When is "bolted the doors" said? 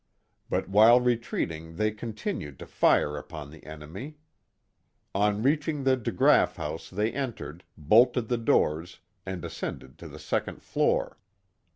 7.77-8.99